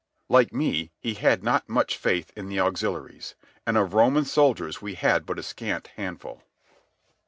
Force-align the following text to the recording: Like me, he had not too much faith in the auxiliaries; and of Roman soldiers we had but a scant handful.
Like 0.29 0.51
me, 0.51 0.89
he 0.99 1.13
had 1.13 1.43
not 1.43 1.67
too 1.67 1.73
much 1.73 1.95
faith 1.95 2.31
in 2.35 2.47
the 2.47 2.59
auxiliaries; 2.59 3.35
and 3.67 3.77
of 3.77 3.93
Roman 3.93 4.25
soldiers 4.25 4.81
we 4.81 4.95
had 4.95 5.27
but 5.27 5.37
a 5.37 5.43
scant 5.43 5.89
handful. 5.95 6.41